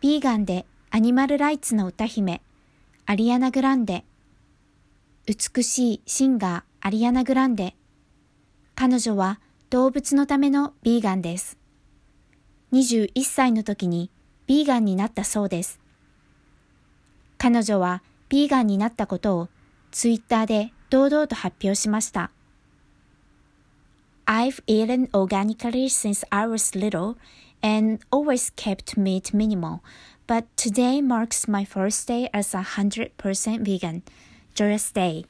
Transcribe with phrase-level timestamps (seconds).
[0.00, 2.40] ビーガンでアニマルライツの歌姫、
[3.04, 4.04] アリアナ・グランデ。
[5.26, 7.74] 美しいシンガー、アリアナ・グランデ。
[8.76, 9.40] 彼女は
[9.70, 11.58] 動物のためのビーガンです。
[12.72, 14.08] 21歳の時に
[14.46, 15.80] ビーガンになったそうです。
[17.36, 19.48] 彼女はビーガンになったことを
[19.90, 22.30] ツイッターで堂々と発表しました。
[24.26, 27.16] I've eaten organically since I was little
[27.62, 29.80] and always kept meat minimal,
[30.26, 34.02] but today marks my first day as a 100% vegan.
[34.54, 35.26] Joyous day.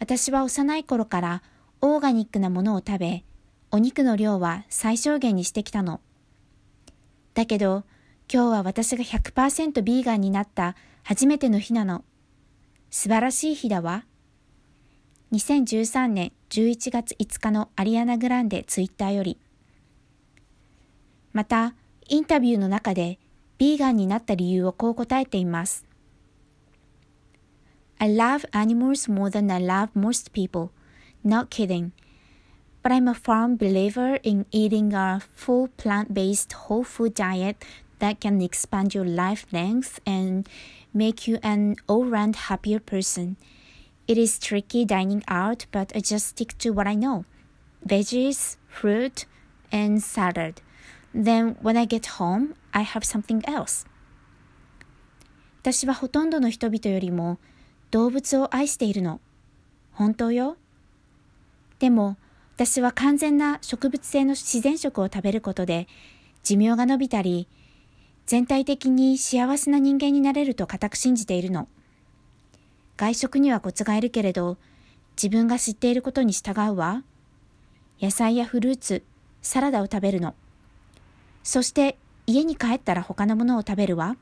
[0.00, 1.42] 私は幼い頃から
[1.80, 3.24] オーガニックなものを食べ、
[3.70, 6.00] お肉の量は最小限にしてきたの。
[7.34, 7.84] だけど、
[8.32, 12.04] 今日は私が100%ビーガンになった初めての日なの。
[12.90, 14.04] 素晴らしい日だわ。
[15.32, 19.38] 2013年11月5日のアリアナ・グランデツイッターより。
[21.33, 21.75] また、
[22.07, 23.19] インタビューの中で、
[23.57, 25.85] ビーガンになった理由をこう答えています。
[27.99, 30.69] I love animals more than I love most people.
[31.23, 31.91] Not kidding.
[32.81, 37.57] But I'm a firm believer in eating a full plant-based whole food diet
[37.99, 40.47] that can expand your life length and
[40.93, 43.35] make you an all-round happier person.
[44.07, 47.25] It is tricky dining out, but I just stick to what I know.
[47.85, 49.25] Veggies, fruit,
[49.71, 50.61] and salad.
[51.14, 53.86] Then when I get home, I have something else.
[55.62, 57.38] 私はほとんどの人々よりも
[57.90, 59.20] 動物を愛しているの。
[59.92, 60.56] 本当よ。
[61.78, 62.16] でも
[62.56, 65.88] 私は完全な植物性の自然食を食べることで
[66.42, 67.48] 寿命が延びたり
[68.26, 71.68] 全体的に幸せな人間になれると固く信じているの。
[72.96, 74.56] 外食にはコツがいるけれど
[75.16, 77.02] 自分が知っていることに従うわ。
[78.00, 79.02] 野菜やフルーツ、
[79.42, 80.34] サラダを食べるの。
[81.44, 84.16] そして家に帰ったら他のものを食べるわ。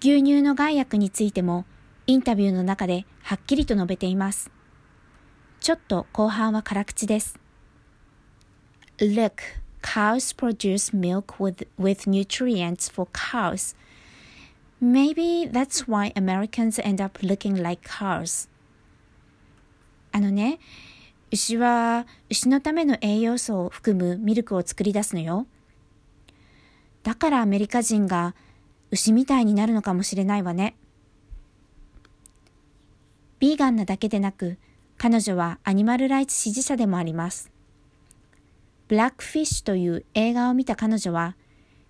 [0.00, 1.64] 牛乳の害悪についても
[2.06, 4.50] インタビューの中ではっきりと述べています。
[5.60, 7.38] ちょっと後半は辛口です。
[8.98, 9.32] Look,
[9.82, 13.74] cows produce milk with, with nutrients for cows.
[14.82, 18.48] Maybe that's why Americans end up looking like cows.
[20.12, 20.58] あのね、
[21.30, 25.46] 牛は牛のための栄養素を含むミルクを作り出すのよ。
[27.02, 28.34] だからアメリカ人が
[28.90, 30.76] 牛みたいになるのかもしれないわね。
[33.38, 34.58] ビーガンなだけでなく、
[34.98, 37.50] 彼女はアニマルライツ支持者でもあります。
[38.88, 41.36] ブラックフィッシュという映画を見た彼女は、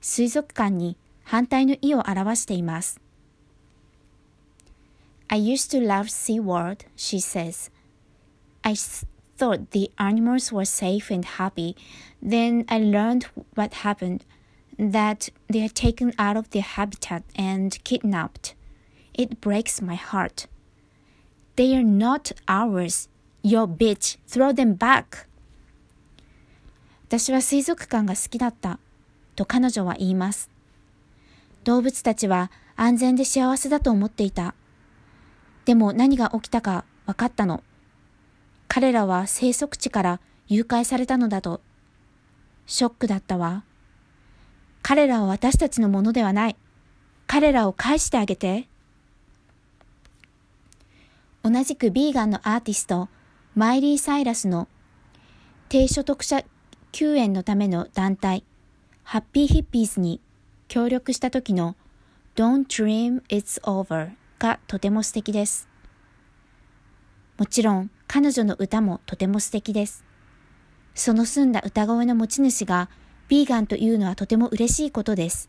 [0.00, 3.00] 水族館に反対の意を表しています。
[5.28, 7.72] I used to love SeaWorld, she says.
[8.62, 8.74] I
[9.40, 11.74] thought the animals were safe and happy.
[12.22, 13.24] Then I learned
[13.54, 14.26] what happened
[14.78, 18.54] that they are taken out of their habitat and kidnapped.
[19.14, 20.46] It breaks my heart.
[21.56, 23.08] They are not ours.
[23.42, 25.26] Your bitch, throw them back.
[27.08, 28.78] 私は水族館が好きだった。
[29.36, 30.50] と彼女は言います。
[31.64, 34.54] 動物たちは安全で幸せだと思っていた。
[35.64, 37.62] でも何が起きたか分かったの。
[38.72, 41.60] 彼らは生息地から誘拐されたのだと。
[42.66, 43.64] ショックだったわ。
[44.80, 46.56] 彼らは私たちのものではない。
[47.26, 48.68] 彼らを返してあげて。
[51.42, 53.08] 同じくビーガンのアーティスト、
[53.56, 54.68] マイリー・サイラスの
[55.68, 56.44] 低所得者
[56.92, 58.44] 救援のための団体、
[59.02, 60.20] ハッピーヒッピーズに
[60.68, 61.74] 協力した時の
[62.36, 65.68] Don't Dream It's Over がとても素敵です。
[67.36, 70.04] もちろん彼女の歌もとても素敵です。
[70.96, 72.90] その澄んだ歌声の持ち主が
[73.28, 75.48] ヴィーガンというのはとても嬉しいことです。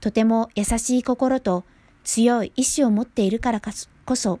[0.00, 1.64] とても優しい心と
[2.04, 4.38] 強い意志を持っているからこそ、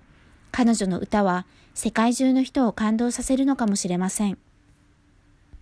[0.52, 4.38] 彼女の歌は世界中の人を感動させるのかもしれません。